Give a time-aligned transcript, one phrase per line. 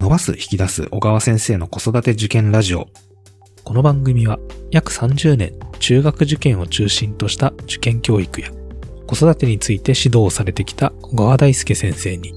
[0.00, 2.88] 伸ばす引き出す小川先生の子育て受験ラジオ。
[3.64, 4.38] この番組は
[4.70, 8.48] 約30年中学受験を中心とした受験教育や
[9.06, 12.32] 子育てについて指導をされてきた小川大輔先生に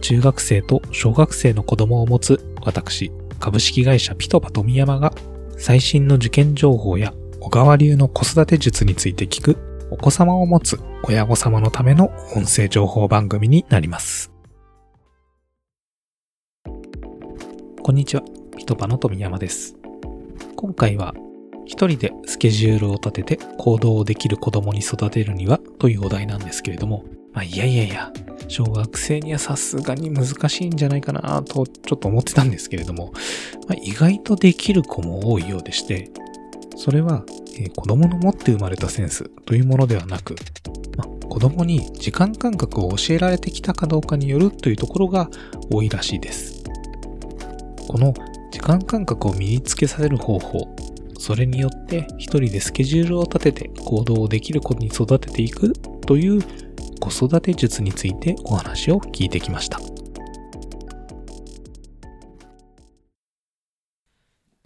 [0.00, 5.12] 中学生と小学生の子供を持つ私株式会社ピトパ富山が
[5.56, 9.56] 最新の受験情報や小川流の子育て術について聞く
[9.92, 14.35] お子様を持つ親御様のための音声情報番組になります。
[17.86, 18.24] こんにちは、
[18.56, 19.76] ピトパの富山です。
[20.56, 21.14] 今回は、
[21.66, 28.12] 一人でスケジュールを立てて行動できる子供に育てるにはというお題なんですけれども、まあ、いやいやいや、
[28.48, 33.12] 小学生にはさすがに難しいんじゃないかなとちょっと思ってたんですけれども、
[33.68, 36.10] まあ、意外とできる子も多いようでして、
[36.74, 37.24] それは、
[37.56, 40.34] えー子供の持って生まれたセンスというものではなく、
[40.96, 45.30] まあ、子供に時間感覚を教えられてきたかどうかによるというところが
[45.70, 46.55] 多いらしいです。
[47.88, 48.14] この
[48.50, 50.74] 時間感覚を身につけさせる方法、
[51.18, 55.72] それによって一人でスケジュールを立てて行動をできる子に育てていく
[56.06, 56.42] という
[57.00, 59.80] 子育て術についてお話を聞いてきました。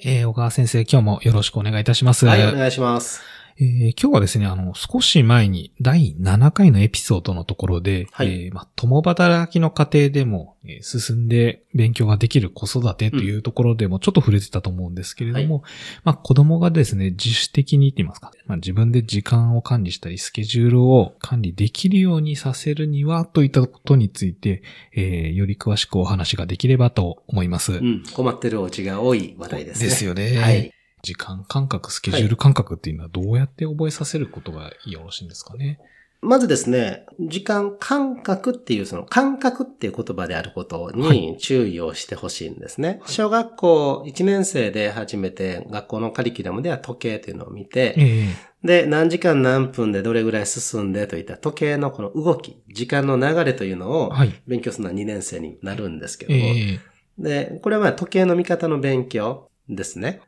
[0.03, 2.25] えー、小川先生、今日もよろしくお願いいたします。
[2.25, 3.30] はい、お願いします。
[3.63, 15.63] えー今日はですね、あの、少し前に第7回のエピソードのところで、はいえーまあ、共働きの家庭でも、えー進んで勉強ができる子育てというところでもちょっと触れてたと思うんですけれども、
[16.05, 24.63] まあ、子供がですね、自主的にって言いますか、まあ、自分で時間を管理したり、スケジュールを管理できるようにさせるには、といったことについて、
[24.95, 27.75] えーより詳しくお話ができればと思います。
[27.75, 29.87] うん、困ってるお家が多い話題ですね。
[29.89, 30.37] ですよね。
[30.39, 30.73] はい。
[31.03, 35.79] 時間感覚、スケジュール感覚っていうのはどうやって覚えさせることがよろしいんですかね？
[36.23, 43.01] まずですね、時間感覚っていう、その感覚っていう言葉であることはに注意をしてほしいんですね。
[43.07, 48.27] 小学校1年生で初めて学校のカリキュラムでは時計というのを見て、え
[48.63, 54.43] で、何時間何分でどれぐらい進んでといった時計のこの動き、時間の流れというのえをはい。
[54.47, 56.81] 勉強するのは2年生になるんですけども、ええ
[57.19, 60.21] で、これは時計の見方の勉強ですね。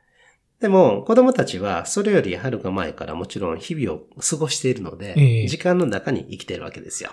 [0.62, 7.10] でも、子供たちはそれよりはるか前からもちろん日々を過ごしているので、ええ時間の中に生きているわけですよ。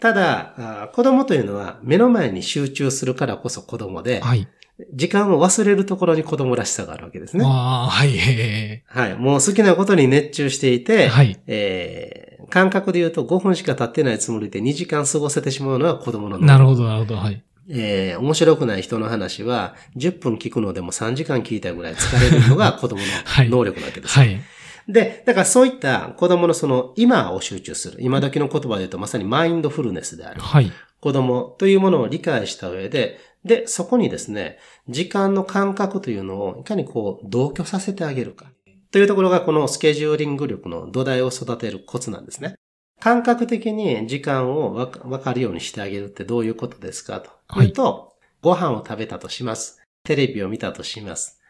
[0.00, 4.48] ただ、子供というのは目の前に集中するからこそ子供で、はい。
[4.94, 7.44] 時間を忘れるところに子供らしさがあるわけですね。
[7.44, 8.16] ああ、はい。
[8.16, 9.16] えはい。
[9.16, 11.38] もう好きなことに熱中していえて、はい。
[11.46, 17.16] えー感覚で言うと5分しか経ってないつもりで2時間過ごせてしまうのは子供の脳なるほど、なるほど。
[17.16, 17.44] はい。
[17.70, 24.26] えー面白くない人の話は、10分聞くのでも3時間聞いたぐらい疲れるのが子供 はいの能力なわけですよ。
[24.26, 24.40] はい。
[24.88, 27.98] で、だからそういった子供のその今を集中する。
[28.00, 30.40] 今時の言葉で言うとまさにマインドフルネスである。
[30.40, 30.72] はい。
[31.00, 34.58] 子供というものを理解した上で、で、そこにですね、
[34.88, 38.46] 時間の感覚というのをいかにこう同居させてあげるか。
[38.90, 42.54] というところがこのスケジューリング力の土台を育てるコツなんですね。
[43.00, 49.80] 感覚的に時間をわかわかるようにしてあげるってどういうことですかというと、ご飯を食べたとします。
[50.04, 51.40] テレビを見たとします。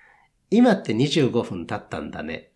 [0.50, 2.50] 今って25分経ったんだね。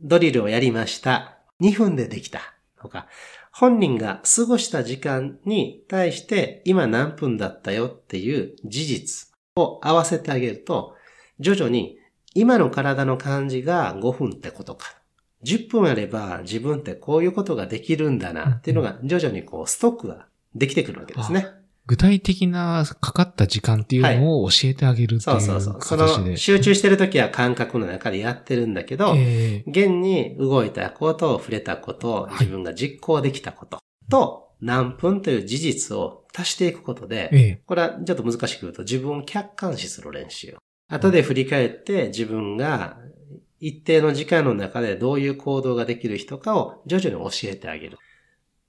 [0.00, 1.38] ドリルをやりました。
[1.60, 2.40] 2分でできた。
[2.80, 3.08] とか、
[3.52, 10.94] 本人が過ごした時間に対して今何分だったよっていう事実を合わせてあげると、
[11.40, 11.98] 徐々に
[12.34, 14.95] 今の体の感じが5分ってことか。
[15.46, 21.46] 10分あれば自分ってこういうことができるんだなっていうのが徐々にこうストックができてくるわけですね。
[21.86, 25.74] 具体的なかかった時間っていうのを教えてあげるっていうそうそうそう。
[25.80, 26.30] そ形で。
[26.32, 33.78] の集中してるときは感覚の中でやってるんだけど、ええ現に動いたこと、触れたこと、はい自分が実行できたこと
[34.10, 40.56] と、何分という事実を足していくことで、ええこれはちょっと難しく言うと自分を客観視する練習。
[40.88, 42.98] 後で振り返って自分が
[43.58, 47.98] 一定の時間の中でどういう行動ができる人かを徐々に教えてあげる。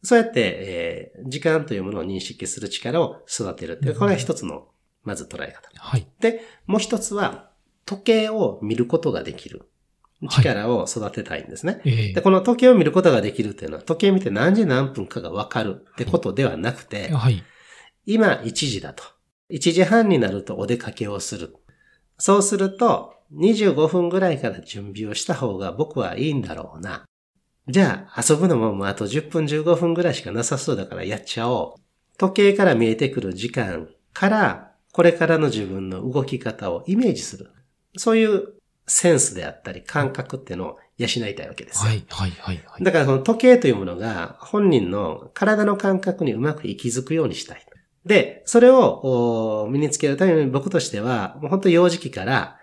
[0.04, 4.68] そうやって、えー時間というものを認識する力を育てるっていう、これが一つの、
[5.04, 5.70] まず捉え方。
[5.76, 6.08] はい。
[6.20, 7.52] で、もう一つは、
[7.86, 9.70] 時計を見ることができる
[10.30, 11.82] 力を育てたいんですね。
[11.86, 17.44] ええで、この時計を見ることができるっていうのは、時計見て何時何分かがわかるってことではなくて、はい。
[18.06, 19.04] 今1時だと。
[19.50, 21.56] 1時半になるとお出かけをする。
[22.18, 27.06] そうすると、25分ぐらいから準備をした方が僕はいいんだろうな。
[27.68, 31.82] じゃあ、遊ぶのももうあと10分15分ぐらいしかなさそうだからやっちゃおう。
[32.18, 37.52] 時計から見えてくる時間から、これからの自分の動き方をイメージする。
[37.98, 38.54] そういう
[38.88, 41.92] センスであったり感覚っていうのを養いたいわけですよ。
[41.92, 42.84] はい、はい、はい、はい。
[42.84, 47.68] だからその時計というものが本人の体の感覚にうまく息づくようにしたい。
[48.08, 52.58] で、それをお身につけるために僕としては、もう本当幼児期から、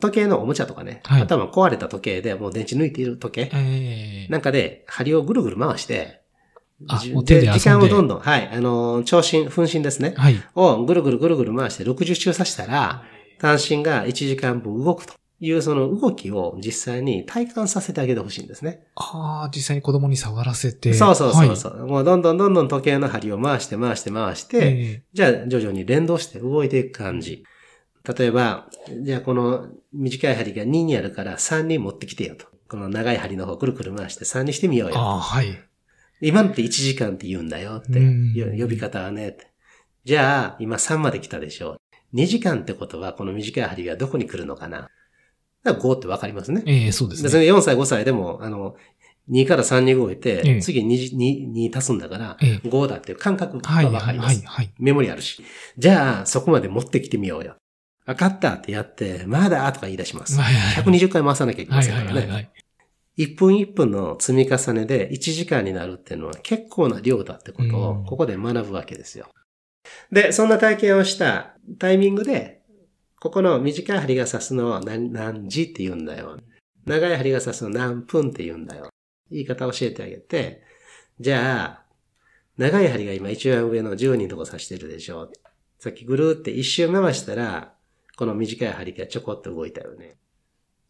[0.00, 6.22] 時計のおもちゃとかね、はい頭壊れた時計でもう電池抜いている時計、ええなんかで針をぐるぐる回して、
[6.80, 10.14] じあもう手で遊んで時間をどんどん、はい、あのー、長針、分針ですね。
[10.16, 10.36] はい。
[10.54, 13.02] をぐるぐるぐるぐる回して60周させたら、
[13.38, 18.86] 単身が1時間分動くというその動きを実際に体感させてあげてほしいんですね。
[18.94, 20.92] ああ、実際に子供に触らせて。
[20.92, 24.48] そうそうそうそはう、もうどんどんどんどん時計の針を回して回して回しい。
[24.48, 27.44] て、えじゃあ徐々に連動して動いていく感じ。
[28.06, 28.68] 例えば、
[29.02, 32.46] じゃあこの短い針が2にあるから3に持ってきてよと。
[32.68, 34.94] この長い針の方くるくる回して3にしてみようよ。
[34.96, 35.58] えああ、はい。
[36.20, 38.00] 今のって1時間って言うんだよって。
[38.58, 39.36] 呼び方はね。
[40.04, 42.16] じゃあ、今3まで来たでしょう。
[42.16, 44.88] 2時間ってことは、この短い針がどこに来るのかな。
[45.62, 46.62] だから5ってわかりますね。
[46.66, 47.24] ええそうですね。
[47.24, 48.76] でそれ4歳、5歳でも、あの、
[49.30, 54.36] 2から3に動いて、ええ次 2, 2, 2足すんだから、ええ5だっていう感覚がはい、わはい、かります。
[54.36, 54.72] はい、はい。
[54.78, 55.42] メモリあるし。
[55.76, 57.56] じゃあ、そこまで持ってきてみようよ。
[58.06, 60.40] わかったってやって、まだとか言い出します。
[60.40, 62.20] はいはい120回回さなきゃいけまはい、せんからね。
[62.20, 62.50] はい、はい。
[63.18, 69.26] 1分1分の積み重ねで1時間になるっていうのは結構な量だってことうんをここで学ぶわけですよ。
[70.12, 72.62] で、そんな体験をしたタイミングで、
[73.20, 76.38] ここの短い針が刺すのは何何時って言うんだよ。
[76.84, 78.90] 長い針が刺すの何分って言うんだよ。
[79.30, 80.62] 言い方を教えてあげて、
[81.18, 81.86] じゃあ、
[82.56, 85.30] 長い針が今一番上の10人のとこ刺してるでしょ。
[85.78, 87.75] さっきぐるーって一周回したら、
[88.16, 90.16] この短い針がちょこっと動いたよね。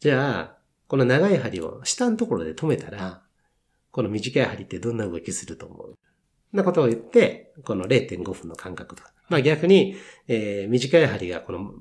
[0.00, 0.58] じゃあ、
[0.88, 3.22] この長い針を下のところで止めたら、
[3.90, 5.96] この短い針ってどんな動きすると思う？
[6.52, 9.02] なことを言って、この0.5分の間隔と。
[9.28, 9.96] まあ逆に、
[10.28, 11.72] えー短い針がこの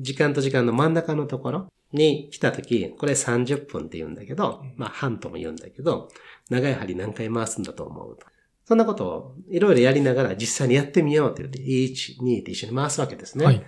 [0.00, 6.08] 時間と時間の真ん中のところに来たとき、これ30分って言うんだけど、まあ半とも言うんだけど、
[6.48, 8.26] 長い針何回回すんだと思うと。
[8.64, 13.44] そんなことをいろいろやりながら実際にやってみようって言って、1、2って一緒に回すわけですね。
[13.44, 13.62] はい。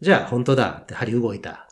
[0.00, 1.68] じゃあ本当だって針動いた。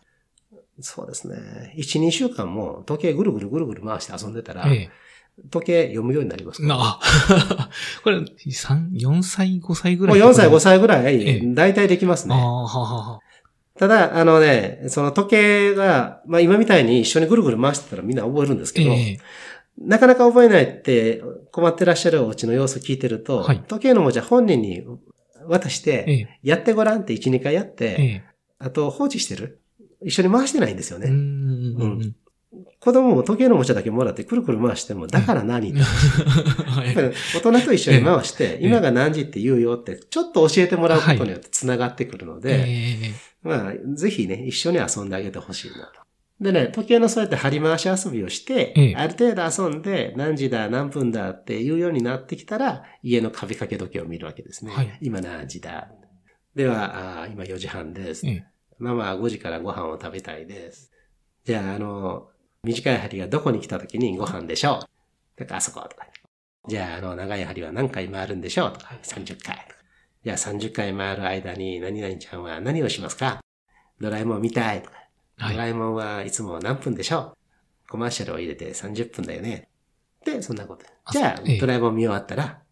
[0.81, 1.75] そうですね。
[1.77, 4.91] 1、2週間も時計ぐるぐるぐるぐる回して遊んでたら、え
[5.51, 7.01] 時計読むようになりますなあ、
[8.03, 8.21] これ、
[8.51, 12.35] 三4歳、5歳ぐらもいう4歳、5歳ぐらえい、大体できますね。
[12.35, 13.21] ああ、ははは。
[13.79, 19.19] ただ、あのね、その時計が、まあ今みたいに一緒にぐるぐる回してたらみんな覚えるんですけど、ええ。
[19.79, 21.23] なかなか覚えないって
[21.53, 24.83] 困ってらっしゃるお家の様子を聞いてると、はい時計のおもちゃ本人に
[25.49, 26.41] 渡して、ええ。
[26.43, 28.25] やってごらんって1、2回やって、ええ。
[28.59, 29.61] あと放置してる？
[30.03, 31.09] 一緒に回してないんですよね。
[31.09, 32.15] うん。
[32.81, 35.75] 子供も時計のおもちゃだけもらってくるくる回しても、だから何？
[35.75, 46.06] 大人と一緒に回して、今が何時って言うよって、ちょっと教えてもらうことによって繋がってくるので、ええまあ、ぜひね、一緒に遊んであげてほしいなと。
[46.41, 54.73] でね、時計のそうやって張り回し遊びをして、ええある程度遊んで、何時だ、何分だっていうようになってきたら、家の壁掛け時計を見るわけですね。
[54.73, 55.89] はい今何時だ。
[56.55, 58.27] では、あー今4時半です。
[58.27, 58.45] ええ。
[58.79, 60.93] ママは5時からご飯を食べたいです。
[61.45, 62.29] じゃあ、あの、
[62.63, 65.41] 短い針がどこに来た時にご飯でしょう。
[65.41, 66.07] だからあそことか。
[66.69, 68.95] じゃあ、あの、長い針は何回回るんでしょうとか。
[69.03, 69.81] 30回とか。
[70.25, 73.41] じゃあ30回回る間に何々ちゃんは何をしますか
[74.01, 75.06] ドラえもん見たいとか。
[75.39, 75.55] はい。
[75.55, 77.37] ドラえもんはいつも何分でしょ
[77.87, 77.91] う？
[77.91, 79.69] コマーシャルを入れて30分だよね。
[80.25, 80.85] で、そんなこと。
[81.05, 82.63] あじゃあ、ええドラえもん見終わったら、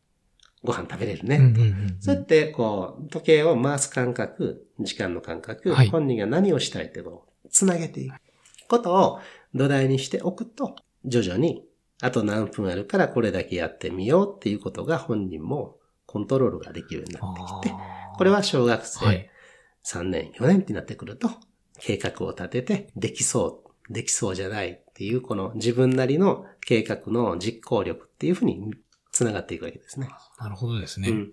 [0.64, 1.54] ご飯食べれるね。
[2.00, 8.14] そうやって、こう、時計を回す感覚、時間の感覚、はい本人が何をしたいっていうのをつなげていく
[8.68, 9.20] ことを
[9.54, 10.74] 土台にしておくと、
[11.04, 11.64] 徐々に、
[12.02, 17.74] あと何分あるからこれだけやってみようっていうことが本人もコントロールができるようになってきて、
[18.16, 19.30] これは小学はい
[19.82, 21.30] 生3年、4年ってなってくると、
[21.80, 28.74] 計画を立てて、できそう、できそうじゃないっていう、この自分なりの計画の実行力っていうふうに
[29.12, 30.08] つながっていくわけですね。
[30.38, 31.08] なるほどですね。
[31.10, 31.32] うん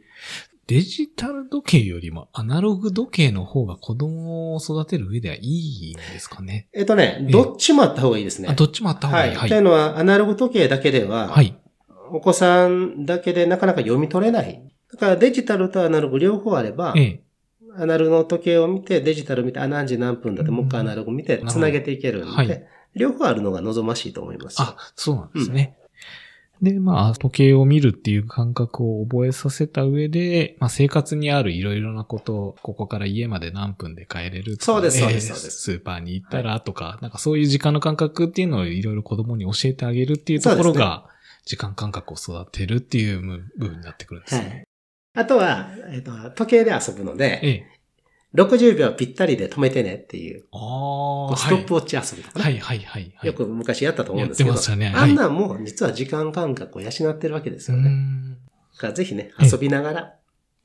[0.67, 6.69] デジタル時計よりもアナログ時計の方が子供を育てる上ではいいんですかね。
[6.71, 8.48] えっとね、ええどっちもあった方がいいですね。
[8.48, 9.36] あ、どっちもあった方がいい。
[9.36, 9.39] は。
[9.41, 9.50] はいい。
[9.50, 11.57] というのは、アナログ時計だけでは、はい。
[12.12, 14.63] お子さんだけでなかなか読み取れない。
[14.93, 17.24] だからデジタルとアナログ両方あれば、ええ。
[17.78, 24.58] アナログの時計を見て、デジタル見て、あ、何時何分だって、もう一回アナログ見て、ほどつなげていけるんで、はい両方あるのが望ましいと思います。
[24.60, 25.78] あ、そうなんですね。
[26.62, 41.08] で、まあ、時計を見るっていう感覚を覚えさせた上で、まあ、生活にあるいろいろなことを、ここから家まで何分で帰れるとか、そうですそうですえーそうですスーパーに行ったらとか、なんかそういう時間の感覚っていうのをいろいろ子供に教えてあげるっていうところが、
[41.46, 43.22] 時間感覚を育てるっていう
[43.58, 44.66] 部分になってくるんですはね。
[44.68, 44.71] い。
[45.13, 47.68] あとは、えっ、と、時計で遊ぶので、ええ。
[48.34, 53.27] 60秒ぴったりで止めてねっていう、ストップウォッチ遊びとかね、はいはいはいはい。
[53.27, 57.91] よく昔やったと思うんですけど、ねはいあんなんも実は時間感覚を養ってるわけですよね。
[58.77, 60.15] からぜひね、ええ遊びながら、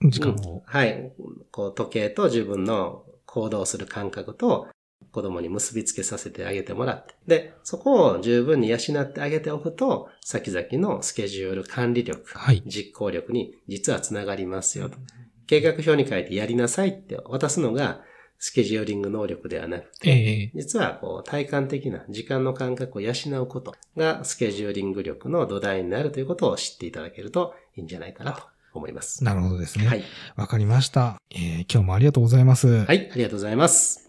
[0.00, 0.52] 時間を。
[0.52, 1.12] うんはい。
[1.50, 4.68] こう、時計と自分の行動する感覚と
[5.16, 7.14] 子供に結びつけさせてあげてもらって。
[7.26, 12.62] で、そこを十分に養ってあげておくと、先々のスケジュール管理力、はい。
[12.66, 14.98] 実行力に実はつながりますよと。
[15.46, 18.02] 計画表に書いてやりなさいって渡すのが
[18.38, 28.42] スケジューリング能力ではなくて、ええ実はこう体感的な時間の感覚を養うことがスケジューリング力の土台になるということを知っていただけるといいんじゃないかなと
[28.74, 29.24] 思います。
[29.24, 29.86] なるほどですね。
[29.86, 30.04] はい。
[30.36, 31.16] わかりました。
[31.30, 32.68] えー今日もありがとうございます。
[32.68, 34.05] はい、ありがとうございます。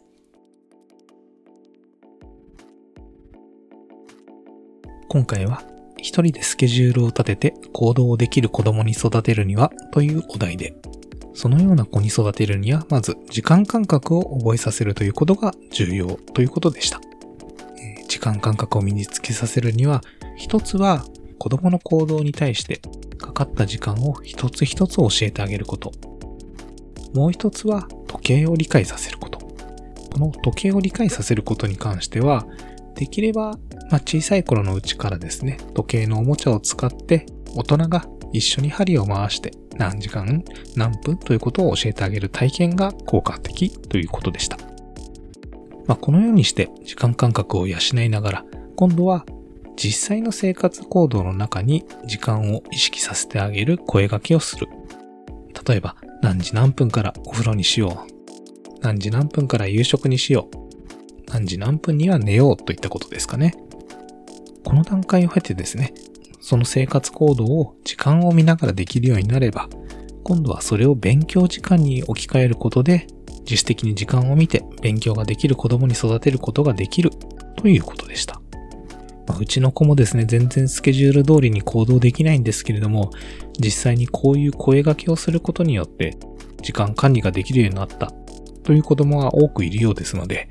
[5.10, 5.64] 今回は、
[5.96, 10.76] 一人でスケジュールを立てて行動できる子供に育てるにはというお題で、
[11.34, 17.00] そのような子に育てるには、まず時間感覚を覚えさせるということが重要ということでした。
[17.80, 20.02] えー時間感覚を身につけさせるには、
[20.36, 21.06] 一つは
[21.38, 22.82] 子供の行動に対して
[23.18, 25.92] かかった時間を一つ一つ教えてあげること。
[27.14, 29.40] もう一つは時計を理解させること。
[29.40, 32.46] この時計を理解させることに関しては、
[32.98, 33.58] できれば
[33.90, 37.26] まあ、小さい頃のうちからですね、時計のおもちゃを使って、
[37.56, 40.44] 大人が一緒に針を回して何時間、
[40.76, 44.58] 何分ということを教えてあげる体験が効果的ということでした。
[45.88, 49.26] まあ、このようにして時間感覚を養いながら、今度は
[49.78, 54.68] 実際の生活行動の中に時間を意識させてあげる声掛けをする。
[55.66, 58.80] 例えば、何時何分からお風呂にしよう。
[58.82, 60.67] 何時何分から夕食にしよう。
[61.28, 63.54] 何時何分には寝ようといったことですかね。
[64.64, 65.94] この段階を経てですね、
[66.40, 69.70] その生活行動を時間を見ながらできるようになれば、
[70.24, 73.08] 今度はそれを勉強時間に置き換えることで、
[73.42, 77.12] 自主的に時間を見て勉強ができる子供に育てることができる
[77.56, 78.42] ということでした。
[79.26, 83.12] まあうちの子もですね、全然スケジュール通りに行動できないんですけれども、
[83.60, 86.18] 実際にこういう声掛けをすることによって、
[86.62, 88.12] 時間管理ができるようになった
[88.64, 90.50] という子供が多くいるようですので、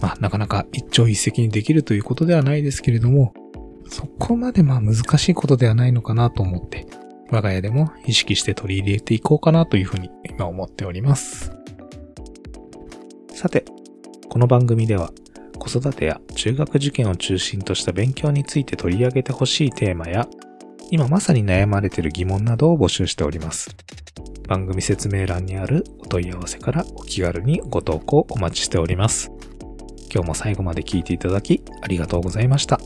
[0.00, 3.32] まあ、なかなか一朝一夕にできるということではないですけれども、
[3.88, 6.86] そこまでまあ難しいことではないのかなと思って、
[7.30, 11.52] 我が家でも意識して取り入れていこうかなというふうに今思っております。
[13.32, 13.64] さて、
[14.28, 15.10] この番組では
[15.58, 20.28] 子育てや中学受験を中心とした勉強について取り上げてほしいテーマや、
[20.90, 23.76] 今まさに悩まれている疑問などを募集しております。
[24.46, 29.32] 番組説明欄にあるお問い合わせからお気軽にご投稿お待ちしております。
[30.12, 32.80] 今日も最後まで聴いていただきありがとうございました。